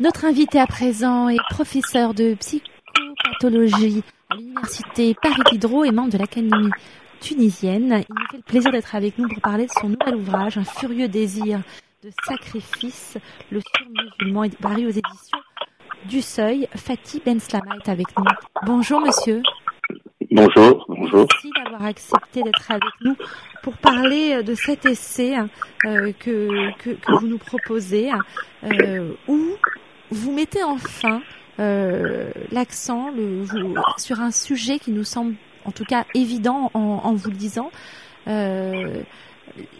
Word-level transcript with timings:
Notre 0.00 0.26
invité 0.26 0.60
à 0.60 0.66
présent 0.68 1.28
est 1.28 1.42
professeur 1.50 2.14
de 2.14 2.34
psychopathologie 2.34 4.04
à 4.30 4.36
l'université 4.36 5.16
Paris 5.20 5.42
Diderot 5.50 5.84
et 5.84 5.90
membre 5.90 6.12
de 6.12 6.18
l'Académie 6.18 6.70
tunisienne. 7.20 8.04
Il 8.08 8.14
nous 8.14 8.26
fait 8.30 8.36
le 8.36 8.42
plaisir 8.44 8.70
d'être 8.70 8.94
avec 8.94 9.18
nous 9.18 9.26
pour 9.26 9.42
parler 9.42 9.66
de 9.66 9.72
son 9.72 9.88
nouvel 9.88 10.14
ouvrage, 10.14 10.56
Un 10.56 10.62
furieux 10.62 11.08
désir 11.08 11.62
de 12.04 12.10
sacrifice, 12.24 13.18
le 13.50 13.60
surmusulman 13.76 14.44
est 14.44 14.56
paru 14.60 14.86
aux 14.86 14.90
éditions 14.90 15.38
du 16.08 16.22
Seuil. 16.22 16.68
Fatih 16.76 17.20
Ben 17.26 17.40
Slama 17.40 17.74
est 17.84 17.88
avec 17.88 18.06
nous. 18.16 18.24
Bonjour 18.66 19.00
monsieur. 19.00 19.42
Bonjour, 20.30 20.84
bonjour. 20.88 21.26
Merci 21.32 21.50
d'avoir 21.56 21.84
accepté 21.86 22.42
d'être 22.44 22.70
avec 22.70 22.84
nous 23.00 23.16
pour 23.64 23.76
parler 23.78 24.44
de 24.44 24.54
cet 24.54 24.86
essai 24.86 25.36
euh, 25.86 26.12
que, 26.20 26.70
que, 26.78 26.90
que, 26.90 27.18
vous 27.18 27.26
nous 27.26 27.38
proposez, 27.38 28.10
euh, 28.62 29.14
où 29.26 29.40
vous 30.10 30.32
mettez 30.32 30.62
enfin 30.62 31.22
euh, 31.60 32.30
l'accent 32.50 33.10
sur 33.96 34.20
un 34.20 34.30
sujet 34.30 34.78
qui 34.78 34.92
nous 34.92 35.04
semble 35.04 35.34
en 35.64 35.70
tout 35.70 35.84
cas 35.84 36.04
évident 36.14 36.70
en, 36.74 36.80
en 36.80 37.14
vous 37.14 37.30
le 37.30 37.36
disant. 37.36 37.70
Euh, 38.26 39.02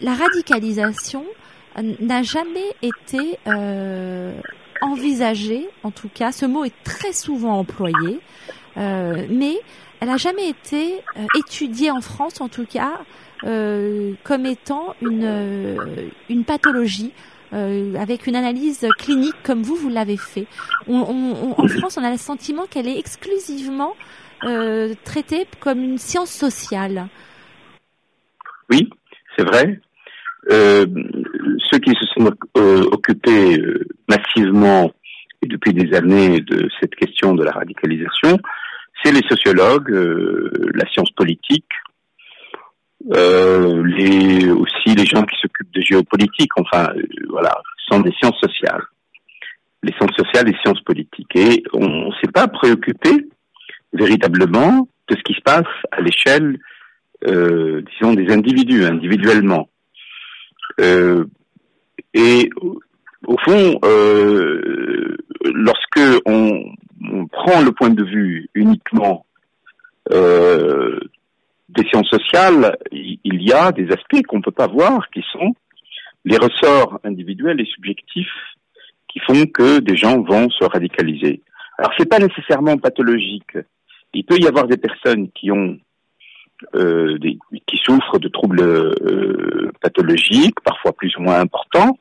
la 0.01 0.13
radicalisation 0.13 1.25
n'a 1.77 2.23
jamais 2.23 2.75
été 2.81 3.37
euh, 3.47 4.33
envisagée, 4.81 5.69
en 5.83 5.91
tout 5.91 6.09
cas, 6.13 6.31
ce 6.31 6.45
mot 6.45 6.63
est 6.63 6.83
très 6.83 7.13
souvent 7.13 7.59
employé, 7.59 8.19
euh, 8.77 9.25
mais 9.29 9.55
elle 9.99 10.09
n'a 10.09 10.17
jamais 10.17 10.49
été 10.49 11.01
euh, 11.17 11.25
étudiée 11.37 11.91
en 11.91 12.01
France, 12.01 12.41
en 12.41 12.47
tout 12.49 12.65
cas, 12.65 13.01
euh, 13.43 14.13
comme 14.23 14.45
étant 14.45 14.95
une, 15.01 16.11
une 16.29 16.43
pathologie. 16.43 17.11
Avec 17.51 18.27
une 18.27 18.35
analyse 18.35 18.87
clinique 18.97 19.35
comme 19.43 19.63
vous, 19.63 19.75
vous 19.75 19.89
l'avez 19.89 20.17
fait. 20.17 20.47
En 20.87 21.67
France, 21.67 21.97
on 21.97 22.03
a 22.03 22.11
le 22.11 22.17
sentiment 22.17 22.65
qu'elle 22.69 22.87
est 22.87 22.99
exclusivement 22.99 23.95
traitée 25.03 25.45
comme 25.59 25.79
une 25.79 25.97
science 25.97 26.31
sociale. 26.31 27.07
Oui, 28.69 28.89
c'est 29.35 29.43
vrai. 29.43 29.79
Euh, 30.51 30.85
ceux 31.69 31.79
qui 31.79 31.91
se 31.91 32.05
sont 32.07 32.31
euh, 32.57 32.83
occupés 32.91 33.59
euh, 33.59 33.85
massivement 34.07 34.91
et 35.41 35.47
depuis 35.47 35.73
des 35.73 35.95
années 35.95 36.39
de 36.41 36.67
cette 36.79 36.95
question 36.95 37.33
de 37.33 37.43
la 37.43 37.51
radicalisation, 37.51 38.37
c'est 39.03 39.11
les 39.11 39.25
sociologues, 39.29 39.91
la 40.73 40.85
science 40.91 41.11
politique, 41.11 41.69
les, 43.09 44.51
aussi 44.51 44.95
les 44.95 45.05
gens 45.05 45.23
qui 45.23 45.37
de 45.41 45.48
géopolitique, 45.89 46.51
enfin 46.57 46.93
voilà, 47.29 47.61
sont 47.89 47.99
des 48.01 48.11
sciences 48.13 48.39
sociales. 48.39 48.83
Les 49.83 49.93
sciences 49.93 50.15
sociales 50.15 50.47
et 50.47 50.51
les 50.51 50.57
sciences 50.59 50.81
politiques. 50.81 51.35
Et 51.35 51.63
on 51.73 52.07
ne 52.07 52.11
s'est 52.21 52.31
pas 52.31 52.47
préoccupé 52.47 53.27
véritablement 53.93 54.87
de 55.07 55.15
ce 55.15 55.23
qui 55.23 55.33
se 55.33 55.41
passe 55.41 55.67
à 55.91 56.01
l'échelle, 56.01 56.59
disons, 57.23 58.13
des 58.13 58.31
individus, 58.31 58.85
individuellement. 58.85 59.69
Euh, 60.79 61.25
et 62.13 62.49
au 63.27 63.37
fond, 63.45 63.79
euh, 63.83 65.17
lorsque 65.43 66.21
on, 66.25 66.63
prend 67.31 67.61
le 67.61 67.71
point 67.71 67.89
de 67.89 68.03
vue 68.03 68.49
uniquement 68.53 69.25
euh, 70.11 70.99
des 71.69 71.83
sciences 71.87 72.09
sociales, 72.09 72.77
il 72.91 73.41
y 73.41 73.53
a 73.53 73.71
des 73.71 73.87
aspects 73.91 74.21
qu'on 74.27 74.37
ne 74.37 74.43
peut 74.43 74.51
pas 74.51 74.67
voir, 74.67 75.09
qui 75.11 75.23
sont 75.31 75.55
les 76.25 76.37
ressorts 76.37 76.99
individuels 77.03 77.61
et 77.61 77.65
subjectifs 77.65 78.27
qui 79.07 79.19
font 79.19 79.45
que 79.45 79.79
des 79.79 79.97
gens 79.97 80.21
vont 80.21 80.49
se 80.49 80.63
radicaliser. 80.65 81.41
Alors 81.77 81.91
c'est 81.97 82.09
pas 82.09 82.19
nécessairement 82.19 82.77
pathologique. 82.77 83.57
Il 84.13 84.25
peut 84.25 84.37
y 84.37 84.47
avoir 84.47 84.67
des 84.67 84.77
personnes 84.77 85.29
qui 85.31 85.51
ont 85.51 85.77
euh, 86.75 87.17
des, 87.19 87.37
qui 87.67 87.77
souffrent 87.77 88.19
de 88.19 88.27
troubles 88.27 88.61
euh, 88.61 89.71
pathologiques, 89.81 90.59
parfois 90.61 90.91
plus 90.93 91.15
ou 91.17 91.21
moins 91.21 91.39
importants, 91.39 91.97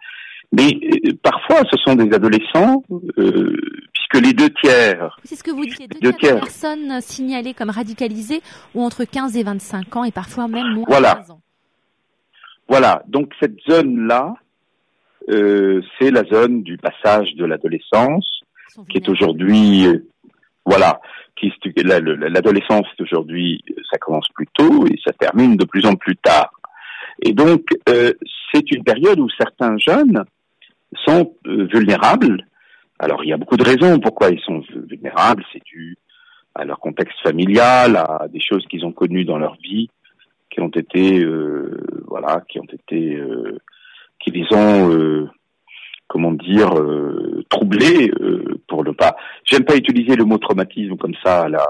mais 0.50 0.68
euh, 1.06 1.12
parfois 1.22 1.62
ce 1.70 1.76
sont 1.84 1.94
des 1.94 2.12
adolescents, 2.12 2.82
euh, 3.18 3.56
puisque 3.92 4.26
les 4.26 4.32
deux 4.32 4.50
tiers... 4.50 5.16
C'est 5.24 5.36
ce 5.36 5.44
que 5.44 5.50
vous 5.50 5.64
deux, 5.64 6.00
deux 6.00 6.12
tiers, 6.14 6.36
de 6.36 6.40
personnes 6.40 7.00
signalées 7.00 7.54
comme 7.54 7.70
radicalisées 7.70 8.40
ou 8.74 8.82
entre 8.82 9.04
15 9.04 9.36
et 9.36 9.42
25 9.42 9.96
ans, 9.96 10.04
et 10.04 10.12
parfois 10.12 10.48
même 10.48 10.74
moins 10.74 10.86
voilà. 10.88 11.14
de 11.14 11.18
15 11.20 11.30
ans. 11.30 11.40
Voilà, 12.68 13.02
donc 13.08 13.32
cette 13.40 13.58
zone-là, 13.68 14.34
euh, 15.30 15.82
c'est 15.98 16.10
la 16.10 16.24
zone 16.24 16.62
du 16.62 16.76
passage 16.76 17.34
de 17.34 17.44
l'adolescence, 17.44 18.40
qui 18.88 18.98
est 18.98 19.08
aujourd'hui... 19.08 19.86
voilà, 20.64 21.00
l'adolescence 21.76 22.86
aujourd'hui, 23.00 23.62
ça 23.90 23.98
commence 23.98 24.28
plus 24.34 24.46
tôt 24.52 24.86
et 24.86 24.98
ça 25.04 25.12
termine 25.12 25.56
de 25.56 25.64
plus 25.64 25.86
en 25.86 25.94
plus 25.94 26.16
tard. 26.16 26.50
Et 27.22 27.32
donc, 27.32 27.68
euh, 27.88 28.12
c'est 28.52 28.70
une 28.70 28.84
période 28.84 29.18
où 29.18 29.28
certains 29.30 29.76
jeunes 29.78 30.24
sont 31.06 31.34
euh, 31.46 31.68
vulnérables. 31.72 32.46
Alors, 32.98 33.24
il 33.24 33.28
y 33.28 33.32
a 33.32 33.36
beaucoup 33.36 33.56
de 33.56 33.64
raisons 33.64 33.98
pourquoi 34.00 34.30
ils 34.30 34.40
sont 34.40 34.62
vulnérables. 34.88 35.44
C'est 35.52 35.62
dû 35.64 35.96
à 36.54 36.64
leur 36.64 36.80
contexte 36.80 37.18
familial, 37.22 37.96
à 37.96 38.26
des 38.28 38.40
choses 38.40 38.66
qu'ils 38.66 38.84
ont 38.84 38.92
connues 38.92 39.24
dans 39.24 39.38
leur 39.38 39.56
vie, 39.62 39.88
qui 40.50 40.60
ont 40.60 40.68
été, 40.68 41.22
euh, 41.22 41.80
voilà, 42.06 42.42
qui 42.48 42.58
ont 42.58 42.66
été, 42.72 43.14
euh, 43.14 43.58
qui 44.20 44.30
les 44.30 44.46
ont 44.52 44.90
euh, 44.90 45.28
comment 46.08 46.32
dire, 46.32 46.70
troublé 47.50 48.10
euh, 48.20 48.60
pour 48.66 48.82
ne 48.82 48.92
pas. 48.92 49.14
J'aime 49.44 49.64
pas 49.64 49.76
utiliser 49.76 50.16
le 50.16 50.24
mot 50.24 50.38
traumatisme 50.38 50.96
comme 50.96 51.14
ça 51.22 51.48
là 51.48 51.66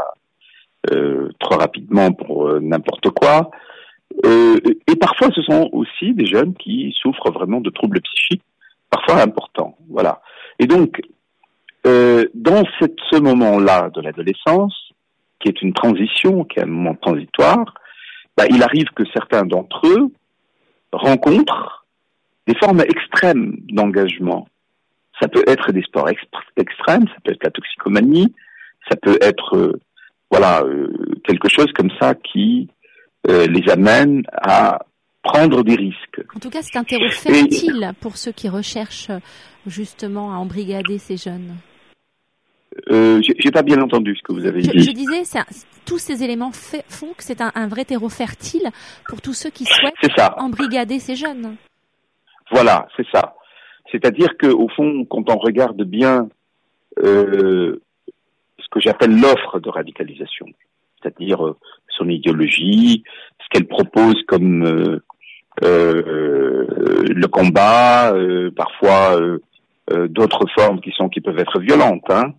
euh, 0.93 1.29
trop 1.41 1.57
rapidement 1.57 2.13
pour 2.13 2.61
n'importe 2.61 3.11
quoi. 3.11 3.51
Euh, 4.25 4.59
et 4.87 4.97
parfois, 4.97 5.29
ce 5.35 5.43
sont 5.43 5.69
aussi 5.73 6.15
des 6.15 6.27
jeunes 6.27 6.55
qui 6.55 6.95
souffrent 7.03 7.33
vraiment 7.33 7.61
de 7.61 7.71
troubles 7.71 8.01
psychiques, 8.01 8.45
parfois 8.91 9.23
importants. 9.23 9.77
Voilà. 9.91 10.23
Et 10.59 10.67
donc, 10.67 11.01
dans 11.85 12.63
cette, 12.79 12.97
ce 13.11 13.19
moment-là 13.19 13.91
de 13.95 14.03
l'adolescence, 14.03 14.93
qui 15.41 15.49
est 15.49 15.63
une 15.63 15.73
transition, 15.73 16.45
qui 16.45 16.59
est 16.59 16.63
un 16.63 16.67
moment 16.67 16.95
transitoire, 16.95 17.75
bah, 18.39 18.47
il 18.49 18.63
arrive 18.63 18.87
que 18.95 19.03
certains 19.13 19.45
d'entre 19.45 19.85
eux 19.89 20.13
rencontrent 20.93 21.85
des 22.47 22.55
formes 22.55 22.83
extrêmes 22.83 23.57
d'engagement. 23.69 24.47
Ça 25.21 25.27
peut 25.27 25.43
être 25.49 25.73
des 25.73 25.83
sports 25.83 26.09
extrêmes, 26.09 27.09
ça 27.09 27.17
peut 27.25 27.33
être 27.33 27.43
la 27.43 27.51
toxicomanie, 27.51 28.33
ça 28.89 28.97
peut 28.97 29.19
être 29.21 29.57
euh, 29.57 29.81
voilà 30.31 30.63
euh, 30.63 30.89
quelque 31.25 31.49
chose 31.49 31.67
comme 31.75 31.91
ça 32.01 32.15
qui 32.15 32.69
euh, 33.29 33.49
les 33.49 33.69
amène 33.69 34.23
à 34.33 34.87
prendre 35.25 35.65
des 35.65 35.75
risques. 35.75 36.23
En 36.37 36.39
tout 36.39 36.51
cas, 36.51 36.63
c'est 36.63 36.79
un 36.79 36.85
terreau 36.85 37.11
fertile 37.11 37.93
pour 38.01 38.17
ceux 38.17 38.31
qui 38.31 38.49
recherchent 38.49 39.11
justement 39.67 40.33
à 40.33 40.37
embrigader 40.37 40.99
ces 40.99 41.17
jeunes. 41.17 41.57
Euh, 42.91 43.21
J'ai 43.23 43.51
pas 43.51 43.63
bien 43.63 43.81
entendu 43.81 44.17
ce 44.17 44.23
que 44.23 44.33
vous 44.33 44.47
avez 44.47 44.63
je, 44.63 44.71
dit. 44.71 44.81
Je 44.81 44.91
disais, 44.93 45.39
un, 45.39 45.45
tous 45.85 45.99
ces 45.99 46.23
éléments 46.23 46.53
fait, 46.53 46.85
font 46.89 47.13
que 47.17 47.25
c'est 47.25 47.41
un, 47.41 47.53
un, 47.55 47.69
vrai 47.69 47.85
terreau 47.85 48.09
fertile 48.09 48.71
pour 49.09 49.21
tous 49.21 49.35
ceux 49.35 49.51
qui 49.51 49.65
souhaitent 49.65 49.95
embrigader 50.37 50.99
ces 50.99 51.17
jeunes. 51.17 51.57
Voilà, 52.51 52.89
c'est 52.97 53.07
ça. 53.13 53.35
C'est-à-dire 53.91 54.37
que 54.39 54.47
au 54.47 54.69
fond, 54.69 55.05
quand 55.09 55.31
on 55.31 55.39
regarde 55.39 55.83
bien 55.83 56.29
euh, 57.03 57.81
ce 58.59 58.67
que 58.71 58.81
j'appelle 58.81 59.19
l'offre 59.19 59.61
de 59.61 59.69
radicalisation, 59.71 60.47
c'est-à-dire 61.01 61.47
euh, 61.47 61.57
son 61.97 62.09
idéologie, 62.09 63.03
ce 63.41 63.47
qu'elle 63.51 63.67
propose 63.67 64.23
comme 64.27 64.65
euh, 64.65 65.01
le 65.63 67.27
combat, 67.27 68.13
parfois 68.55 69.19
d'autres 69.91 70.47
formes 70.57 70.81
qui 70.81 70.93
sont 70.93 71.09
qui 71.09 71.21
peuvent 71.21 71.39
être 71.39 71.59
violentes, 71.59 72.05
hein, 72.11 72.33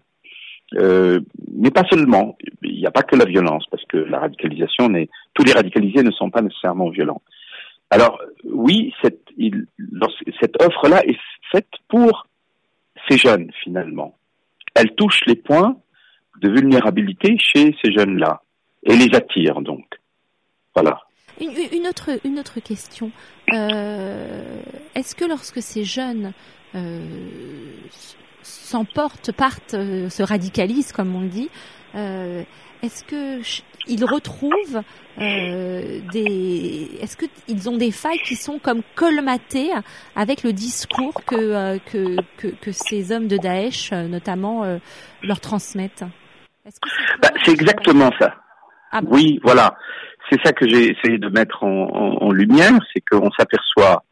mais 0.73 1.71
pas 1.71 1.83
seulement. 1.89 2.37
Il 2.61 2.79
n'y 2.79 2.85
a 2.85 2.91
pas 2.91 3.03
que 3.03 3.15
la 3.15 3.25
violence, 3.25 3.65
parce 3.71 3.83
que 3.85 3.97
la 3.97 4.19
radicalisation 4.19 4.89
n'est 4.89 5.09
tous 5.33 5.43
les 5.43 5.53
radicalisés 5.53 6.03
ne 6.03 6.11
sont 6.11 6.29
pas 6.29 6.41
nécessairement 6.41 6.89
violents. 6.89 7.21
Alors 7.89 8.21
oui, 8.43 8.93
cette, 9.01 9.21
offre-là 10.61 11.03
est 11.05 11.17
faite 11.51 11.69
pour 11.87 12.27
ces 13.07 13.17
jeunes 13.17 13.51
finalement. 13.63 14.15
Elle 14.75 14.93
touche 14.95 15.21
les 15.25 15.35
points 15.35 15.77
de 16.41 16.49
vulnérabilité 16.49 17.37
chez 17.39 17.75
ces 17.83 17.91
jeunes-là 17.91 18.43
et 18.83 18.95
les 18.95 19.15
attire 19.15 19.61
donc. 19.61 19.85
Voilà. 20.75 21.01
Une, 21.41 21.51
une 21.73 21.87
autre, 21.87 22.11
une 22.23 22.37
autre 22.37 22.59
question. 22.59 23.11
Euh, 23.53 24.61
Est-ce 24.93 25.15
que 25.15 25.25
lorsque 25.25 25.61
ces 25.61 25.83
jeunes 25.83 26.33
euh, 26.75 27.01
s'emportent, 28.43 29.31
partent, 29.31 29.73
euh, 29.73 30.09
se 30.09 30.23
radicalisent, 30.23 30.91
comme 30.91 31.15
on 31.15 31.21
dit, 31.21 31.49
euh, 31.95 32.43
est-ce 32.81 33.03
que 33.03 33.41
ils 33.87 34.05
retrouvent 34.05 34.81
euh, 35.19 35.99
des. 36.13 36.89
Est-ce 37.01 37.17
que 37.17 37.25
ils 37.47 37.69
ont 37.69 37.77
des 37.77 37.91
failles 37.91 38.19
qui 38.19 38.35
sont 38.35 38.59
comme 38.59 38.81
colmatées 38.95 39.71
avec 40.15 40.43
le 40.43 40.53
discours 40.53 41.23
que 41.25 41.35
euh, 41.35 41.77
que, 41.91 42.15
que, 42.37 42.47
que 42.47 42.71
ces 42.71 43.11
hommes 43.11 43.27
de 43.27 43.37
Daesh, 43.37 43.91
euh, 43.91 44.07
notamment, 44.07 44.63
euh, 44.63 44.77
leur 45.23 45.39
transmettent? 45.39 46.05
Bah, 47.21 47.29
C'est 47.43 47.51
exactement 47.51 48.11
ça. 48.19 48.35
Ah 48.91 49.01
Oui, 49.05 49.39
voilà. 49.43 49.75
C'est 50.29 50.39
ça 50.43 50.53
que 50.53 50.67
j'ai 50.67 50.91
essayé 50.91 51.17
de 51.17 51.29
mettre 51.29 51.63
en, 51.63 51.89
en, 51.91 52.27
en 52.27 52.31
lumière, 52.31 52.73
c'est 52.93 53.01
qu'on 53.01 53.31
s'aperçoit 53.31 54.03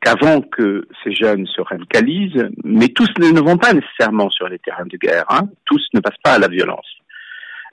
qu'avant 0.00 0.40
que 0.40 0.86
ces 1.02 1.12
jeunes 1.12 1.46
se 1.46 1.60
radicalisent, 1.60 2.48
mais 2.64 2.88
tous 2.88 3.08
ne 3.18 3.40
vont 3.40 3.56
pas 3.56 3.72
nécessairement 3.72 4.30
sur 4.30 4.48
les 4.48 4.58
terrains 4.58 4.86
de 4.86 4.96
guerre, 4.96 5.24
hein, 5.28 5.48
tous 5.64 5.84
ne 5.94 6.00
passent 6.00 6.22
pas 6.22 6.34
à 6.34 6.38
la 6.38 6.48
violence. 6.48 6.86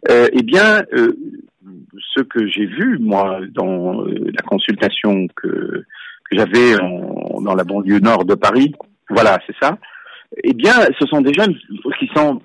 Euh, 0.10 0.28
eh 0.32 0.44
bien, 0.44 0.84
euh, 0.94 1.16
ce 2.14 2.22
que 2.22 2.48
j'ai 2.48 2.66
vu, 2.66 2.98
moi, 3.00 3.40
dans 3.52 4.02
euh, 4.02 4.32
la 4.34 4.42
consultation 4.44 5.28
que, 5.36 5.48
que 5.48 6.38
j'avais 6.38 6.76
dans 6.78 7.56
la 7.56 7.64
banlieue 7.64 8.00
nord 8.00 8.26
de 8.26 8.36
Paris, 8.36 8.74
voilà, 9.10 9.40
c'est 9.46 9.56
ça, 9.62 9.78
eh 10.44 10.54
bien, 10.54 10.74
ce 11.00 11.06
sont 11.08 11.22
des 11.22 11.34
jeunes 11.34 11.56
qui 12.00 12.10
sont, 12.16 12.42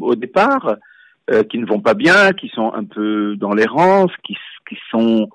au 0.00 0.14
départ, 0.14 0.76
euh, 1.30 1.42
qui 1.42 1.58
ne 1.58 1.66
vont 1.66 1.80
pas 1.80 1.94
bien, 1.94 2.32
qui 2.32 2.48
sont 2.48 2.72
un 2.72 2.84
peu 2.84 3.36
dans 3.36 3.52
l'errance, 3.52 4.12
qui, 4.24 4.36
qui 4.68 4.78
sont 4.90 5.28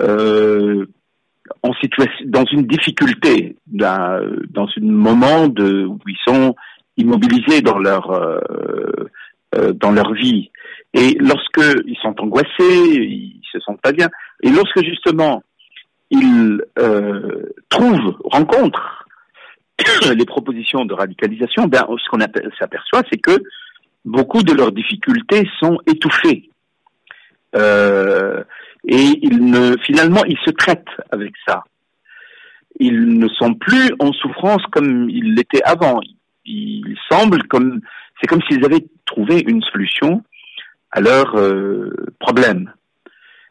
euh, 0.00 0.86
en 1.62 1.72
situation, 1.74 2.24
dans 2.26 2.44
une 2.44 2.66
difficulté, 2.66 3.56
dans, 3.66 4.20
un 4.56 4.80
moment 4.80 5.44
où 5.44 5.98
ils 6.06 6.18
sont 6.26 6.54
immobilisés 6.96 7.60
dans 7.62 7.78
leur 7.78 8.10
euh, 8.10 8.40
euh, 9.56 9.72
dans 9.72 9.92
leur 9.92 10.12
vie. 10.12 10.50
Et 10.94 11.16
lorsque 11.18 11.62
ils 11.86 11.96
sont 12.02 12.14
angoissés, 12.18 12.48
ils 12.60 13.42
se 13.52 13.60
sentent 13.60 13.80
pas 13.80 13.92
bien. 13.92 14.08
Et 14.42 14.50
lorsque 14.50 14.82
justement 14.84 15.42
ils 16.10 16.62
euh, 16.78 17.52
trouvent, 17.68 18.16
rencontrent 18.24 19.06
les 20.14 20.24
propositions 20.24 20.84
de 20.84 20.94
radicalisation, 20.94 21.66
ben, 21.66 21.86
ce 21.88 22.08
qu'on 22.10 22.20
s'aperçoit, 22.58 23.02
c'est 23.10 23.18
que 23.18 23.42
beaucoup 24.04 24.42
de 24.42 24.52
leurs 24.54 24.72
difficultés 24.72 25.48
sont 25.60 25.78
étouffées. 25.86 26.50
Et 28.84 29.20
finalement, 29.84 30.24
ils 30.24 30.38
se 30.44 30.50
traitent 30.50 30.86
avec 31.10 31.34
ça. 31.46 31.64
Ils 32.80 33.18
ne 33.18 33.28
sont 33.28 33.54
plus 33.54 33.92
en 33.98 34.12
souffrance 34.12 34.62
comme 34.70 35.10
ils 35.10 35.34
l'étaient 35.34 35.62
avant. 35.64 36.00
Il 36.44 36.96
semble 37.10 37.42
comme, 37.48 37.80
c'est 38.20 38.26
comme 38.26 38.42
s'ils 38.48 38.64
avaient 38.64 38.86
trouvé 39.04 39.42
une 39.46 39.62
solution 39.62 40.22
à 40.90 41.00
leur 41.00 41.36
euh, 41.36 41.90
problème. 42.18 42.72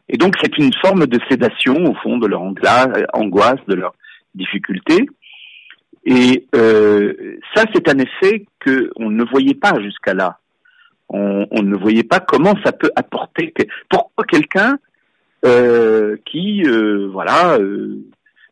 Et 0.08 0.16
donc 0.16 0.34
c'est 0.42 0.56
une 0.58 0.72
forme 0.82 1.06
de 1.06 1.20
sédation 1.28 1.76
au 1.84 1.94
fond 1.94 2.18
de 2.18 2.26
leur 2.26 2.40
angoisse, 2.40 3.60
de 3.68 3.74
leur 3.74 3.94
difficulté. 4.34 5.06
Et 6.04 6.46
euh, 6.54 7.38
ça, 7.54 7.64
c'est 7.74 7.88
un 7.88 7.98
effet 7.98 8.46
que 8.60 8.90
on 8.96 9.10
ne 9.10 9.24
voyait 9.24 9.54
pas 9.54 9.78
jusqu'à 9.80 10.14
là. 10.14 10.38
On, 11.10 11.62
ne 11.62 11.76
voyait 11.76 12.02
pas 12.02 12.20
comment 12.20 12.54
ça 12.64 12.72
peut 12.72 12.90
apporter. 12.94 13.54
Pourquoi 13.88 14.24
quelqu'un 14.26 14.78
qui, 15.42 16.62
euh, 16.66 17.08
voilà, 17.12 17.58
euh, 17.58 18.04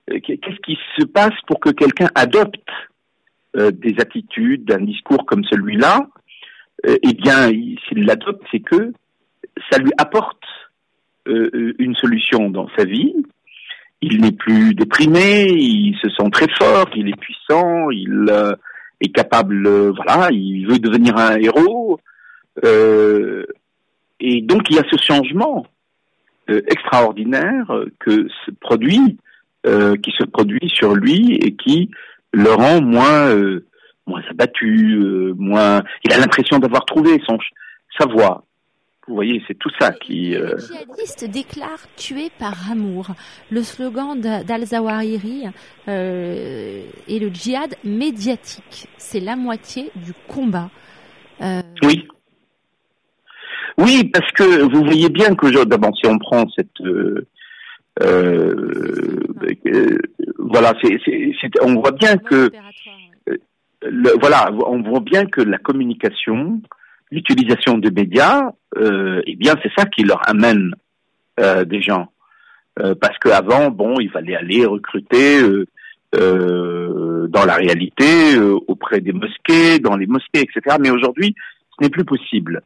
qu'est-ce 0.08 0.60
qui 0.64 0.78
se 0.98 1.04
passe 1.04 1.34
pour 1.46 1.60
que 1.60 1.70
quelqu'un 1.70 2.08
adopte 2.14 2.68
des 3.54 3.94
attitudes, 4.00 4.70
un 4.70 4.84
discours 4.84 5.24
comme 5.24 5.42
celui-là? 5.44 6.08
Eh 6.86 7.14
bien, 7.14 7.48
s'il 7.48 8.04
l'adopte, 8.04 8.42
c'est 8.52 8.60
que 8.60 8.92
ça 9.70 9.78
lui 9.78 9.92
apporte 9.96 10.42
une 11.24 11.94
solution 11.96 12.50
dans 12.50 12.68
sa 12.76 12.84
vie. 12.84 13.14
Il 14.02 14.20
n'est 14.20 14.32
plus 14.32 14.74
déprimé, 14.74 15.46
il 15.48 15.96
se 16.02 16.10
sent 16.10 16.30
très 16.30 16.48
fort, 16.60 16.90
il 16.94 17.08
est 17.08 17.18
puissant, 17.18 17.88
il 17.90 18.30
est 19.00 19.08
capable, 19.08 19.66
voilà, 19.92 20.28
il 20.30 20.66
veut 20.66 20.78
devenir 20.78 21.16
un 21.16 21.36
héros. 21.36 21.98
et 22.62 24.42
donc 24.42 24.68
il 24.68 24.76
y 24.76 24.78
a 24.78 24.84
ce 24.90 25.02
changement 25.02 25.64
euh, 25.64 25.75
extraordinaire 26.48 27.72
que 27.98 28.28
ce 28.44 28.50
produit, 28.52 29.18
euh, 29.66 29.96
qui 29.96 30.12
se 30.12 30.22
produit 30.22 30.68
sur 30.68 30.94
lui 30.94 31.34
et 31.34 31.56
qui 31.56 31.90
le 32.32 32.52
rend 32.52 32.80
moins 32.80 33.26
euh, 33.30 33.66
moins 34.06 34.22
abattu, 34.30 35.00
moins. 35.36 35.82
Il 36.04 36.12
a 36.12 36.18
l'impression 36.18 36.60
d'avoir 36.60 36.84
trouvé 36.84 37.20
son 37.26 37.36
sa 37.98 38.06
voie. 38.06 38.44
Vous 39.08 39.14
voyez, 39.14 39.42
c'est 39.48 39.58
tout 39.58 39.70
ça 39.80 39.90
qui. 39.90 40.30
Le 40.30 40.56
djihadiste 40.56 41.24
déclare 41.30 41.80
tuer 41.96 42.30
par 42.38 42.70
amour. 42.70 43.08
Le 43.50 43.62
slogan 43.62 44.20
d'Al-Zawahiri 44.20 45.46
euh, 45.88 46.82
est 47.08 47.18
le 47.18 47.28
djihad 47.30 47.74
médiatique. 47.82 48.88
C'est 48.98 49.20
la 49.20 49.34
moitié 49.34 49.90
du 49.96 50.12
combat. 50.28 50.70
Euh... 51.40 51.62
Oui. 51.82 52.06
Oui, 53.78 54.04
parce 54.12 54.30
que 54.32 54.62
vous 54.62 54.84
voyez 54.84 55.10
bien 55.10 55.34
que 55.34 55.64
d'abord 55.64 55.96
si 55.96 56.06
on 56.06 56.18
prend 56.18 56.46
cette 56.56 56.80
euh, 56.80 57.26
euh, 58.02 59.20
euh 59.66 59.98
voilà, 60.38 60.72
c'est, 60.82 60.98
on 61.60 61.74
voit 61.80 61.92
bien 61.92 62.16
que 62.16 62.50
euh, 63.28 63.36
le, 63.82 64.10
voilà, 64.20 64.50
on 64.66 64.80
voit 64.82 65.00
bien 65.00 65.26
que 65.26 65.42
la 65.42 65.58
communication, 65.58 66.60
l'utilisation 67.10 67.78
des 67.78 67.90
médias, 67.90 68.52
euh, 68.78 69.20
eh 69.26 69.36
bien 69.36 69.54
c'est 69.62 69.72
ça 69.76 69.86
qui 69.86 70.04
leur 70.04 70.26
amène 70.28 70.74
des 71.66 71.82
gens, 71.82 72.10
parce 72.76 73.18
qu'avant, 73.18 73.70
bon, 73.70 74.00
il 74.00 74.10
fallait 74.10 74.36
aller 74.36 74.64
recruter. 74.64 75.42
dans 76.14 77.44
la 77.44 77.56
réalité, 77.56 78.38
auprès 78.68 79.02
des 79.02 79.12
mosquées, 79.12 79.78
dans 79.80 79.96
les 79.96 80.06
mosquées, 80.06 80.40
etc. 80.40 80.76
Mais 80.80 80.88
aujourd'hui, 80.88 81.34
ce 81.78 81.84
n'est 81.84 81.90
plus 81.90 82.04
possible. 82.04 82.62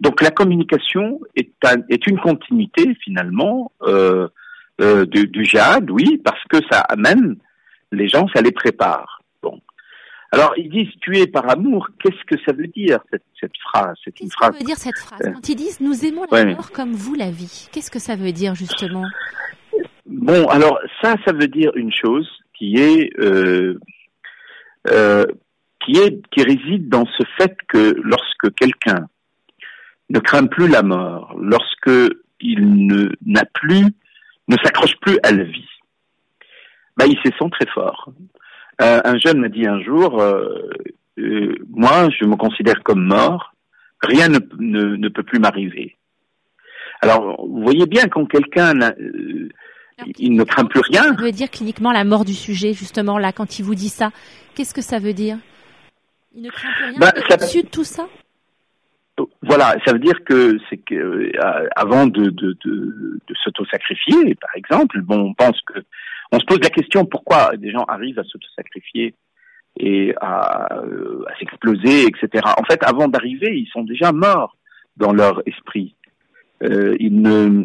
Donc 0.00 0.20
la 0.20 0.30
communication 0.30 1.20
est, 1.36 1.50
est 1.88 2.06
une 2.06 2.18
continuité 2.18 2.94
finalement 3.02 3.72
euh, 3.82 4.28
euh, 4.80 5.06
du, 5.06 5.26
du 5.28 5.44
jihad, 5.44 5.90
oui, 5.90 6.18
parce 6.24 6.42
que 6.44 6.58
ça 6.70 6.80
amène 6.80 7.36
les 7.92 8.08
gens, 8.08 8.26
ça 8.34 8.42
les 8.42 8.52
prépare. 8.52 9.22
Bon. 9.42 9.60
Alors 10.32 10.52
ils 10.56 10.70
disent 10.70 10.94
tuer 11.00 11.26
par 11.26 11.48
amour. 11.48 11.88
Qu'est-ce 12.02 12.24
que 12.26 12.40
ça 12.44 12.52
veut 12.52 12.68
dire 12.68 13.00
cette, 13.10 13.24
cette 13.40 13.56
phrase? 13.62 13.96
Qu'est-ce 14.04 14.36
que 14.36 14.44
ça 14.44 14.50
veut 14.50 14.64
dire 14.64 14.76
cette 14.76 14.98
phrase? 14.98 15.20
Quand 15.34 15.48
ils 15.48 15.56
disent 15.56 15.80
nous 15.80 16.04
aimons 16.04 16.26
la 16.30 16.44
mort 16.46 16.70
comme 16.72 16.92
vous 16.92 17.14
la 17.14 17.30
vie, 17.30 17.68
qu'est-ce 17.72 17.90
que 17.90 17.98
ça 17.98 18.16
veut 18.16 18.32
dire 18.32 18.54
justement? 18.54 19.04
Bon, 20.06 20.46
alors 20.48 20.78
ça, 21.00 21.16
ça 21.24 21.32
veut 21.32 21.46
dire 21.46 21.70
une 21.76 21.92
chose 21.92 22.28
qui 22.54 22.76
est 22.76 23.10
euh, 23.20 23.78
euh, 24.88 25.24
qui 25.84 25.98
est 25.98 26.20
qui 26.30 26.42
réside 26.42 26.88
dans 26.88 27.06
ce 27.06 27.22
fait 27.38 27.56
que 27.68 27.94
lorsque 28.02 28.54
quelqu'un 28.54 29.06
ne 30.10 30.18
craint 30.18 30.46
plus 30.46 30.68
la 30.68 30.82
mort, 30.82 31.34
lorsque 31.38 32.14
il 32.40 32.86
ne 32.86 33.10
n'a 33.24 33.44
plus, 33.44 33.84
ne 34.48 34.56
s'accroche 34.62 34.96
plus 35.00 35.18
à 35.22 35.32
la 35.32 35.44
vie, 35.44 35.68
bah, 36.96 37.06
il 37.06 37.16
se 37.18 37.30
sent 37.38 37.50
très 37.52 37.66
fort. 37.72 38.12
Euh, 38.82 39.00
un 39.04 39.18
jeune 39.18 39.40
m'a 39.40 39.48
dit 39.48 39.66
un 39.66 39.80
jour, 39.82 40.20
euh, 40.20 40.70
euh, 41.18 41.54
moi, 41.68 42.08
je 42.18 42.24
me 42.24 42.36
considère 42.36 42.82
comme 42.82 43.04
mort, 43.04 43.52
rien 44.02 44.28
ne, 44.28 44.38
ne, 44.58 44.96
ne 44.96 45.08
peut 45.08 45.22
plus 45.22 45.38
m'arriver. 45.38 45.96
Alors, 47.02 47.46
vous 47.46 47.62
voyez 47.62 47.86
bien 47.86 48.04
quand 48.08 48.26
quelqu'un 48.26 48.74
il 50.18 50.34
ne 50.34 50.44
craint 50.44 50.64
plus 50.64 50.80
rien. 50.80 51.02
Ça 51.02 51.22
veut 51.22 51.32
dire 51.32 51.50
cliniquement 51.50 51.92
la 51.92 52.04
mort 52.04 52.24
du 52.24 52.34
sujet, 52.34 52.72
justement, 52.72 53.18
là, 53.18 53.32
quand 53.32 53.58
il 53.58 53.64
vous 53.64 53.74
dit 53.74 53.88
ça. 53.88 54.10
Qu'est-ce 54.54 54.74
que 54.74 54.82
ça 54.82 54.98
veut 54.98 55.12
dire? 55.12 55.38
Il 56.34 56.42
ne 56.42 56.50
craint 56.50 56.72
plus 56.72 56.84
rien 56.84 56.98
bah, 56.98 57.12
au-dessus 57.30 57.62
de 57.62 57.68
tout 57.68 57.84
ça 57.84 58.08
voilà, 59.42 59.76
ça 59.84 59.92
veut 59.92 59.98
dire 59.98 60.24
que 60.24 60.58
c'est 60.68 60.78
que 60.78 60.94
euh, 60.94 61.68
avant 61.76 62.06
de, 62.06 62.30
de, 62.30 62.56
de, 62.64 63.20
de 63.26 63.34
s'auto-sacrifier, 63.42 64.34
par 64.36 64.54
exemple, 64.54 65.00
bon, 65.02 65.18
on 65.30 65.34
pense 65.34 65.60
que 65.66 65.80
on 66.32 66.38
se 66.38 66.44
pose 66.44 66.60
la 66.62 66.70
question 66.70 67.04
pourquoi 67.04 67.56
des 67.56 67.70
gens 67.70 67.84
arrivent 67.84 68.18
à 68.18 68.24
s'auto-sacrifier 68.24 69.14
et 69.78 70.14
à, 70.20 70.74
euh, 70.76 71.24
à 71.28 71.36
s'exploser, 71.38 72.06
etc. 72.06 72.44
En 72.56 72.64
fait, 72.64 72.82
avant 72.84 73.08
d'arriver, 73.08 73.56
ils 73.56 73.68
sont 73.72 73.82
déjà 73.82 74.12
morts 74.12 74.56
dans 74.96 75.12
leur 75.12 75.42
esprit. 75.46 75.94
Euh, 76.62 76.96
ils 77.00 77.20
ne 77.20 77.64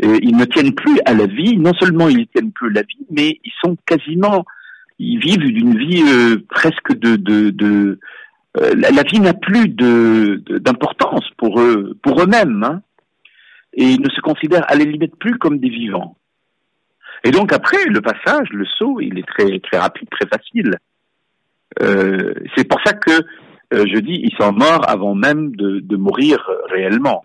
ils 0.00 0.36
ne 0.36 0.44
tiennent 0.44 0.74
plus 0.74 1.00
à 1.06 1.14
la 1.14 1.26
vie. 1.26 1.56
Non 1.56 1.72
seulement 1.74 2.08
ils 2.08 2.18
ne 2.18 2.24
tiennent 2.24 2.52
plus 2.52 2.70
à 2.70 2.74
la 2.74 2.82
vie, 2.82 3.06
mais 3.10 3.38
ils 3.44 3.52
sont 3.62 3.76
quasiment 3.86 4.44
ils 4.98 5.18
vivent 5.18 5.52
d'une 5.52 5.76
vie 5.76 6.04
presque 6.48 6.96
de, 6.96 7.16
de, 7.16 7.50
de 7.50 7.98
euh, 8.56 8.72
la, 8.76 9.02
vie 9.02 9.20
n'a 9.20 9.34
plus 9.34 9.68
de, 9.68 10.42
d'importance 10.58 11.28
pour 11.36 11.60
eux, 11.60 11.98
pour 12.02 12.22
eux-mêmes, 12.22 12.62
hein, 12.62 12.82
et 13.72 13.84
ils 13.84 14.00
ne 14.00 14.08
se 14.08 14.20
considèrent 14.20 14.70
à 14.70 14.76
la 14.76 14.84
limite 14.84 15.16
plus 15.16 15.38
comme 15.38 15.58
des 15.58 15.68
vivants. 15.68 16.16
Et 17.24 17.32
donc 17.32 17.52
après, 17.52 17.84
le 17.86 18.00
passage, 18.00 18.48
le 18.50 18.64
saut, 18.64 19.00
il 19.00 19.18
est 19.18 19.26
très 19.26 19.58
très 19.58 19.78
rapide, 19.78 20.08
très 20.10 20.28
facile. 20.28 20.78
Euh, 21.82 22.34
c'est 22.56 22.68
pour 22.68 22.80
ça 22.84 22.92
que 22.92 23.10
euh, 23.10 23.84
je 23.92 23.98
dis, 23.98 24.20
ils 24.22 24.36
sont 24.38 24.52
morts 24.52 24.88
avant 24.88 25.16
même 25.16 25.56
de, 25.56 25.80
de 25.80 25.96
mourir 25.96 26.48
réellement. 26.68 27.24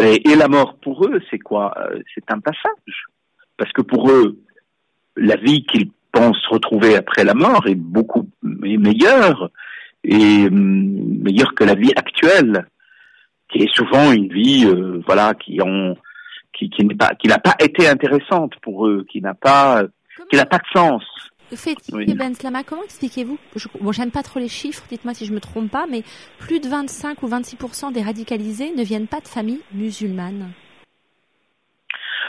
Et, 0.00 0.34
la 0.34 0.48
mort 0.48 0.76
pour 0.78 1.06
eux, 1.06 1.20
c'est 1.30 1.38
quoi? 1.38 1.72
C'est 2.14 2.28
un 2.28 2.40
passage. 2.40 3.06
Parce 3.56 3.72
que 3.72 3.82
pour 3.82 4.10
eux, 4.10 4.40
la 5.16 5.36
vie 5.36 5.64
qu'ils 5.66 5.90
pensent 6.14 6.46
retrouver 6.48 6.96
après 6.96 7.24
la 7.24 7.34
mort 7.34 7.66
est 7.66 7.74
beaucoup 7.74 8.28
meilleure 8.42 9.50
et 10.04 10.46
hum, 10.46 11.22
meilleure 11.22 11.54
que 11.54 11.64
la 11.64 11.74
vie 11.74 11.92
actuelle, 11.96 12.66
qui 13.50 13.64
est 13.64 13.74
souvent 13.74 14.12
une 14.12 14.32
vie, 14.32 14.66
voilà, 15.06 15.34
qui 15.34 15.60
ont, 15.62 15.96
qui, 16.52 16.70
qui 16.70 16.84
n'est 16.84 16.94
pas, 16.94 17.14
qui 17.18 17.28
n'a 17.28 17.38
pas 17.38 17.56
été 17.60 17.88
intéressante 17.88 18.52
pour 18.62 18.86
eux, 18.86 19.04
qui 19.10 19.20
n'a 19.20 19.34
pas, 19.34 19.82
qui 20.30 20.36
n'a 20.36 20.46
pas 20.46 20.58
de 20.58 20.78
sens. 20.78 21.02
Ben 22.14 22.34
Slama, 22.34 22.62
comment 22.64 22.82
expliquez-vous 22.82 23.38
je, 23.54 23.68
Bon, 23.80 23.92
j'aime 23.92 24.10
pas 24.10 24.22
trop 24.22 24.40
les 24.40 24.48
chiffres, 24.48 24.84
dites-moi 24.88 25.14
si 25.14 25.26
je 25.26 25.32
me 25.32 25.40
trompe 25.40 25.70
pas, 25.70 25.86
mais 25.88 26.02
plus 26.38 26.60
de 26.60 26.68
25 26.68 27.22
ou 27.22 27.26
26 27.26 27.56
des 27.92 28.02
radicalisés 28.02 28.72
ne 28.74 28.82
viennent 28.82 29.06
pas 29.06 29.20
de 29.20 29.28
familles 29.28 29.60
musulmanes. 29.72 30.52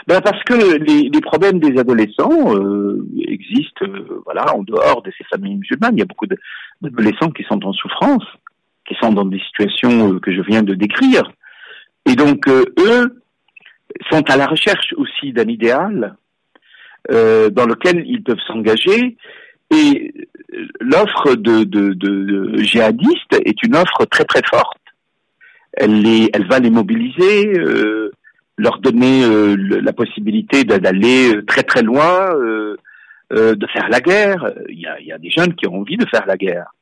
Ben 0.06 0.20
parce 0.20 0.42
que 0.44 0.54
les, 0.54 1.08
les 1.08 1.20
problèmes 1.20 1.58
des 1.58 1.78
adolescents 1.78 2.54
euh, 2.54 3.04
existent, 3.26 3.84
euh, 3.86 4.22
voilà, 4.24 4.54
en 4.54 4.62
dehors 4.62 5.02
de 5.02 5.10
ces 5.18 5.24
familles 5.24 5.56
musulmanes. 5.56 5.96
Il 5.96 5.98
y 5.98 6.02
a 6.02 6.06
beaucoup 6.06 6.26
d'adolescents 6.26 7.30
qui 7.30 7.42
sont 7.44 7.64
en 7.64 7.72
souffrance, 7.72 8.24
qui 8.86 8.94
sont 9.00 9.12
dans 9.12 9.24
des 9.24 9.40
situations 9.40 10.12
euh, 10.12 10.20
que 10.20 10.32
je 10.32 10.42
viens 10.42 10.62
de 10.62 10.74
décrire, 10.74 11.32
et 12.04 12.14
donc 12.14 12.48
eux 12.48 13.22
sont 14.10 14.28
à 14.30 14.36
la 14.36 14.46
recherche 14.46 14.94
aussi 14.96 15.32
d'un 15.32 15.48
idéal 15.48 16.16
euh, 17.10 17.50
dans 17.50 17.66
lequel 17.66 18.04
ils 18.06 18.22
peuvent 18.22 18.40
s'engager. 18.46 19.16
Et 19.70 20.12
l'offre 20.80 21.34
de, 21.34 21.64
de, 21.64 21.92
de, 21.92 22.56
djihadistes 22.58 23.40
est 23.44 23.62
une 23.64 23.76
offre 23.76 24.04
très 24.06 24.24
très 24.24 24.42
forte. 24.48 24.78
Elle, 25.72 26.02
les, 26.02 26.30
elle 26.32 26.46
va 26.46 26.58
les 26.58 26.70
mobiliser, 26.70 27.58
euh, 27.58 28.12
leur 28.56 28.78
donner 28.78 29.24
euh, 29.24 29.56
la 29.56 29.92
possibilité 29.92 30.64
d'aller 30.64 31.34
très 31.46 31.62
très 31.62 31.82
loin, 31.82 32.30
de 33.30 33.66
faire 33.72 33.88
la 33.88 34.00
guerre. 34.00 34.52
Il 34.68 34.80
y 34.80 34.86
a, 34.86 35.00
il 35.00 35.06
y 35.06 35.12
a 35.12 35.18
des 35.18 35.30
jeunes 35.30 35.54
qui 35.54 35.66
ont 35.66 35.80
envie 35.80 35.96
de 35.96 36.06
faire 36.06 36.26
la 36.26 36.36
guerre 36.36 36.72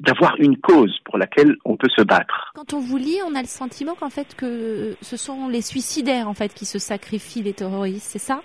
d'avoir 0.00 0.36
une 0.38 0.56
cause 0.58 0.98
pour 1.04 1.18
laquelle 1.18 1.56
on 1.64 1.76
peut 1.76 1.88
se 1.94 2.02
battre. 2.02 2.52
Quand 2.54 2.74
on 2.74 2.80
vous 2.80 2.96
lit, 2.96 3.18
on 3.26 3.34
a 3.34 3.40
le 3.40 3.48
sentiment 3.48 3.94
qu'en 3.94 4.10
fait 4.10 4.34
que 4.36 4.96
ce 5.00 5.16
sont 5.16 5.48
les 5.48 5.62
suicidaires 5.62 6.28
en 6.28 6.34
fait 6.34 6.52
qui 6.52 6.66
se 6.66 6.78
sacrifient 6.78 7.42
les 7.42 7.54
terroristes, 7.54 8.08
c'est 8.10 8.18
ça? 8.18 8.42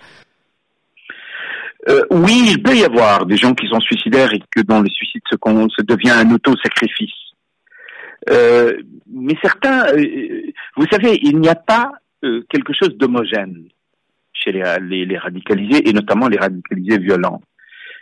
Euh, 1.88 2.02
oui, 2.12 2.50
il 2.52 2.62
peut 2.62 2.76
y 2.76 2.84
avoir 2.84 3.26
des 3.26 3.38
gens 3.38 3.54
qui 3.54 3.68
sont 3.68 3.80
suicidaires 3.80 4.34
et 4.34 4.42
que 4.52 4.62
dans 4.62 4.82
le 4.82 4.90
suicide 4.90 5.22
se, 5.30 5.38
se 5.38 5.82
devient 5.84 6.12
un 6.12 6.32
auto-sacrifice. 6.32 7.14
Euh, 8.30 8.78
mais 9.10 9.36
certains, 9.42 9.88
euh, 9.94 10.49
vous 10.80 10.88
savez, 10.92 11.20
il 11.22 11.40
n'y 11.40 11.50
a 11.50 11.56
pas 11.56 11.92
quelque 12.50 12.74
chose 12.74 12.98
d'homogène 12.98 13.66
chez 14.34 14.52
les, 14.52 15.18
radicalisés 15.18 15.88
et 15.88 15.94
notamment 15.94 16.28
les 16.28 16.38
radicalisés 16.38 16.98
violents. 16.98 17.42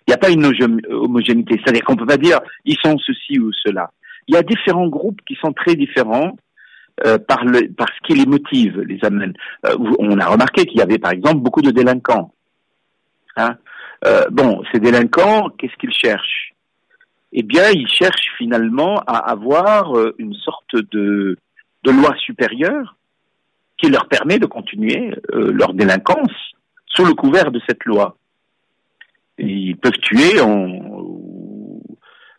Il 0.07 0.11
n'y 0.11 0.13
a 0.13 0.17
pas 0.17 0.29
une 0.29 0.45
homogénéité. 0.89 1.59
C'est-à-dire 1.63 1.83
qu'on 1.83 1.95
peut 1.95 2.05
pas 2.05 2.17
dire 2.17 2.39
ils 2.65 2.77
sont 2.83 2.97
ceci 2.99 3.39
ou 3.39 3.51
cela. 3.51 3.91
Il 4.27 4.35
y 4.35 4.37
a 4.37 4.43
différents 4.43 4.87
groupes 4.87 5.21
qui 5.27 5.35
sont 5.35 5.53
très 5.53 5.75
différents 5.75 6.35
euh, 7.05 7.17
par, 7.17 7.39
ce 7.43 8.07
qui 8.07 8.13
les 8.13 8.25
motive, 8.25 8.79
les 8.81 8.99
amène. 9.03 9.33
Euh, 9.65 9.75
on 9.99 10.19
a 10.19 10.27
remarqué 10.27 10.65
qu'il 10.65 10.79
y 10.79 10.81
avait 10.81 10.97
par 10.97 11.11
exemple 11.11 11.41
beaucoup 11.41 11.61
de 11.61 11.71
délinquants. 11.71 12.33
Hein 13.35 13.57
euh, 14.05 14.25
bon, 14.31 14.63
ces 14.71 14.79
délinquants, 14.79 15.49
qu'est-ce 15.57 15.75
qu'ils 15.75 15.93
cherchent? 15.93 16.53
Eh 17.33 17.43
bien, 17.43 17.69
ils 17.73 17.87
cherchent 17.87 18.33
finalement 18.37 18.99
à 19.05 19.17
avoir 19.17 19.97
euh, 19.97 20.15
une 20.17 20.33
sorte 20.33 20.75
de, 20.91 21.37
de 21.87 21.91
loi 21.91 22.13
supérieure 22.17 22.97
qui 23.77 23.89
leur 23.89 24.07
permet 24.07 24.39
de 24.39 24.45
continuer 24.45 25.13
euh, 25.33 25.51
leur 25.51 25.73
délinquance 25.73 26.33
sous 26.85 27.05
le 27.05 27.13
couvert 27.13 27.51
de 27.51 27.61
cette 27.67 27.85
loi 27.85 28.17
ils 29.37 29.77
peuvent 29.77 29.99
tuer 30.01 30.41
en 30.41 31.79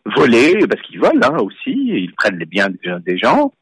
voler 0.05 0.67
parce 0.67 0.81
qu'ils 0.81 0.99
volent 0.99 1.19
hein, 1.23 1.37
aussi, 1.39 1.71
ils 1.71 2.13
prennent 2.13 2.37
les 2.37 2.45
biens 2.45 2.69
des 3.05 3.17
gens 3.17 3.53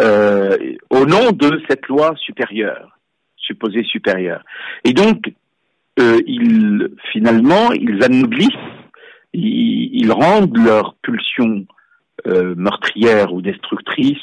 euh, 0.00 0.56
au 0.88 1.04
nom 1.04 1.32
de 1.32 1.60
cette 1.68 1.86
loi 1.88 2.14
supérieure, 2.16 2.98
supposée 3.36 3.84
supérieure. 3.84 4.42
Et 4.84 4.94
donc, 4.94 5.34
euh, 5.98 6.18
ils 6.26 6.88
finalement, 7.10 7.72
ils 7.72 8.02
anoblissent, 8.02 8.48
ils, 9.34 10.10
rendent 10.10 10.56
leur 10.56 10.94
pulsion 11.02 11.66
meurtrière 12.24 13.32
ou 13.34 13.42
destructrice, 13.42 14.22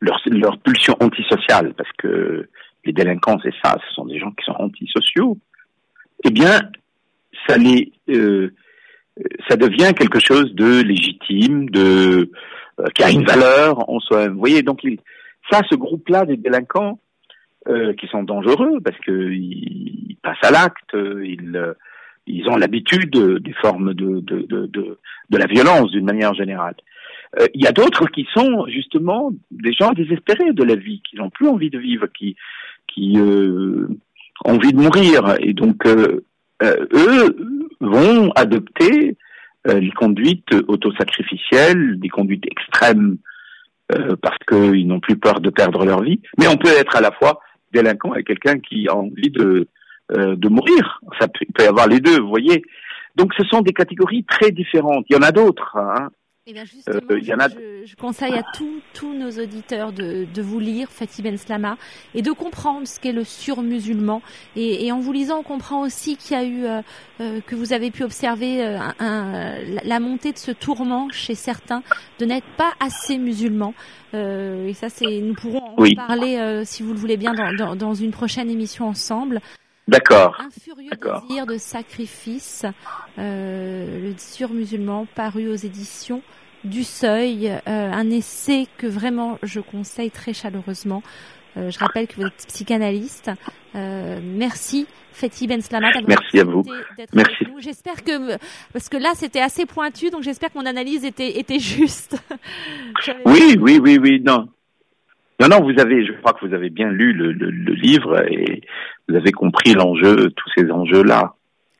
leur, 0.00 0.20
leur 0.26 0.58
pulsion 0.58 0.94
antisociale, 1.00 1.74
parce 1.74 1.90
que 1.98 2.48
les 2.84 2.92
délinquants, 2.92 3.38
c'est 3.42 3.54
ça, 3.62 3.76
ce 3.88 3.94
sont 3.94 4.06
des 4.06 4.18
gens 4.18 4.30
qui 4.30 4.44
sont 4.44 4.56
antisociaux, 4.58 5.38
eh 6.24 6.30
bien, 6.30 6.60
ça 7.46 7.56
les, 7.56 7.92
euh, 8.08 8.54
ça 9.48 9.56
devient 9.56 9.92
quelque 9.94 10.20
chose 10.20 10.54
de 10.54 10.82
légitime, 10.82 11.68
de 11.70 12.30
euh, 12.80 12.84
qui 12.94 13.02
a 13.02 13.10
une 13.10 13.24
valeur 13.24 13.88
en 13.88 14.00
soi. 14.00 14.28
Vous 14.28 14.38
voyez, 14.38 14.62
donc 14.62 14.84
il, 14.84 14.98
ça, 15.50 15.62
ce 15.68 15.74
groupe-là 15.74 16.24
des 16.24 16.36
délinquants 16.36 16.98
euh, 17.68 17.94
qui 17.94 18.06
sont 18.08 18.22
dangereux 18.22 18.80
parce 18.84 18.98
que 18.98 19.30
ils 19.32 20.16
passent 20.22 20.42
à 20.42 20.50
l'acte, 20.50 20.94
ils 20.94 21.74
ils 22.28 22.48
ont 22.48 22.56
l'habitude 22.56 23.10
des 23.10 23.52
formes 23.54 23.94
de 23.94 24.20
de, 24.20 24.42
de, 24.42 24.66
de, 24.66 24.98
de 25.30 25.38
la 25.38 25.46
violence 25.46 25.90
d'une 25.92 26.04
manière 26.04 26.34
générale. 26.34 26.74
Il 27.54 27.62
y 27.62 27.66
a 27.66 27.72
d'autres 27.72 28.06
qui 28.06 28.26
sont 28.32 28.66
justement 28.66 29.32
des 29.50 29.72
gens 29.72 29.92
désespérés 29.92 30.52
de 30.52 30.64
la 30.64 30.76
vie, 30.76 31.02
qui 31.08 31.16
n'ont 31.16 31.30
plus 31.30 31.48
envie 31.48 31.70
de 31.70 31.78
vivre, 31.78 32.06
qui 32.06 32.36
qui 32.86 33.18
ont 33.18 33.88
envie 34.44 34.72
de 34.72 34.80
mourir, 34.80 35.34
et 35.40 35.52
donc 35.52 35.84
euh, 36.62 36.86
eux 36.94 37.36
vont 37.80 38.30
adopter 38.34 39.16
euh, 39.68 39.78
les 39.78 39.90
conduites 39.90 40.54
autosacrificielles, 40.68 41.98
des 42.00 42.08
conduites 42.08 42.46
extrêmes 42.50 43.18
euh, 43.92 44.16
parce 44.22 44.38
qu'ils 44.48 44.86
n'ont 44.86 45.00
plus 45.00 45.16
peur 45.16 45.40
de 45.40 45.50
perdre 45.50 45.84
leur 45.84 46.02
vie. 46.02 46.20
Mais 46.38 46.48
on 46.48 46.56
peut 46.56 46.68
être 46.68 46.96
à 46.96 47.00
la 47.00 47.12
fois 47.12 47.40
délinquant 47.72 48.14
et 48.14 48.24
quelqu'un 48.24 48.58
qui 48.58 48.88
a 48.88 48.96
envie 48.96 49.30
de, 49.30 49.68
de 50.10 50.48
mourir. 50.48 51.00
Ça 51.20 51.28
peut, 51.28 51.40
il 51.46 51.52
peut 51.52 51.64
y 51.64 51.68
avoir 51.68 51.88
les 51.88 52.00
deux, 52.00 52.20
vous 52.20 52.28
voyez. 52.28 52.62
Donc 53.16 53.34
ce 53.34 53.44
sont 53.44 53.60
des 53.60 53.72
catégories 53.72 54.24
très 54.24 54.50
différentes. 54.50 55.04
Il 55.10 55.16
y 55.16 55.18
en 55.18 55.22
a 55.22 55.32
d'autres. 55.32 55.76
Hein. 55.76 56.08
Eh 56.48 56.52
bien 56.52 56.64
justement, 56.64 57.00
euh, 57.10 57.18
je, 57.20 57.86
je, 57.86 57.96
conseille 57.96 58.34
à 58.34 58.44
tous 58.54 59.12
nos 59.12 59.30
auditeurs 59.32 59.92
de, 59.92 60.28
de, 60.32 60.42
vous 60.42 60.60
lire 60.60 60.88
Fatih 60.92 61.20
Ben 61.20 61.36
Slama 61.36 61.76
et 62.14 62.22
de 62.22 62.30
comprendre 62.30 62.86
ce 62.86 63.00
qu'est 63.00 63.10
le 63.10 63.24
surmusulman. 63.24 64.22
Et, 64.54 64.86
et 64.86 64.92
en 64.92 65.00
vous 65.00 65.10
lisant, 65.10 65.40
on 65.40 65.42
comprend 65.42 65.80
aussi 65.80 66.16
qu'il 66.16 66.36
y 66.36 66.40
a 66.40 66.44
eu, 66.44 66.64
euh, 66.64 66.82
euh 67.20 67.40
que 67.44 67.56
vous 67.56 67.72
avez 67.72 67.90
pu 67.90 68.04
observer 68.04 68.64
euh, 68.64 68.78
un, 69.00 69.56
la 69.82 69.98
montée 69.98 70.30
de 70.30 70.38
ce 70.38 70.52
tourment 70.52 71.08
chez 71.10 71.34
certains 71.34 71.82
de 72.20 72.26
n'être 72.26 72.46
pas 72.56 72.74
assez 72.78 73.18
musulmans. 73.18 73.74
et 74.14 74.72
ça, 74.74 74.88
c'est, 74.88 75.20
nous 75.20 75.34
pourrons 75.34 75.74
en 75.76 75.94
parler, 75.96 76.62
si 76.64 76.84
vous 76.84 76.92
le 76.92 76.98
voulez 76.98 77.16
bien, 77.16 77.34
dans, 77.34 77.54
dans, 77.54 77.74
dans 77.74 77.94
une 77.94 78.12
prochaine 78.12 78.50
émission 78.50 78.86
ensemble. 78.86 79.40
D'accord. 79.88 80.36
Un 80.40 80.50
furieux 80.50 80.90
désir 80.90 81.46
de 81.46 81.58
sacrifice, 81.58 82.66
euh, 83.18 84.10
le 84.10 84.14
surmusulman, 84.18 85.06
paru 85.14 85.48
aux 85.48 85.54
éditions 85.54 86.22
du 86.64 86.82
Seuil, 86.82 87.48
euh, 87.48 87.60
un 87.66 88.10
essai 88.10 88.66
que 88.78 88.86
vraiment 88.86 89.38
je 89.42 89.60
conseille 89.60 90.10
très 90.10 90.32
chaleureusement. 90.32 91.02
Euh, 91.56 91.70
je 91.70 91.78
rappelle 91.78 92.06
que 92.06 92.16
vous 92.16 92.26
êtes 92.26 92.46
psychanalyste. 92.48 93.30
Euh, 93.74 94.18
merci 94.22 94.86
Fethi 95.12 95.46
Ben 95.46 95.62
Slama 95.62 95.90
Merci 96.06 96.40
à 96.40 96.44
vous. 96.44 96.62
Merci. 97.14 97.46
J'espère 97.60 98.04
que 98.04 98.36
parce 98.72 98.88
que 98.88 98.96
là 98.96 99.10
c'était 99.14 99.40
assez 99.40 99.64
pointu, 99.66 100.10
donc 100.10 100.22
j'espère 100.22 100.52
que 100.52 100.58
mon 100.58 100.66
analyse 100.66 101.04
était 101.04 101.38
était 101.38 101.58
juste. 101.58 102.20
oui, 103.24 103.56
oui, 103.58 103.78
oui, 103.80 103.98
oui, 103.98 104.20
non. 104.24 104.48
Non, 105.38 105.48
non, 105.48 105.62
vous 105.62 105.78
avez, 105.78 106.04
je 106.06 106.12
crois 106.12 106.32
que 106.32 106.46
vous 106.46 106.54
avez 106.54 106.70
bien 106.70 106.88
lu 106.88 107.12
le, 107.12 107.32
le, 107.32 107.50
le 107.50 107.74
livre 107.74 108.22
et 108.26 108.62
vous 109.08 109.16
avez 109.16 109.32
compris 109.32 109.72
l'enjeu, 109.74 110.30
tous 110.30 110.50
ces 110.56 110.70
enjeux-là. 110.70 111.34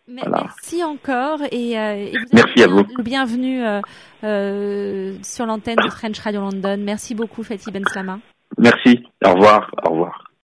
Merci 0.09 0.85
encore 0.85 1.40
et, 1.50 1.76
euh, 1.76 1.95
et 1.95 2.12
vous 2.12 2.25
Merci 2.33 2.62
à 2.62 2.68
vous. 2.68 2.85
Bienvenue 3.00 3.64
euh, 3.64 3.80
euh, 4.23 5.16
sur 5.23 5.47
l'antenne 5.47 5.78
de 5.85 5.90
French 5.90 6.18
Radio 6.21 6.42
London. 6.42 6.76
Merci 6.78 7.14
beaucoup 7.16 7.42
Fatih 7.42 7.73
Ben 7.73 7.85
Slama. 7.90 8.21
Merci. 8.56 9.02
Au 9.25 9.35
revoir. 9.35 9.68
Au 9.85 9.90
revoir. 9.90 10.25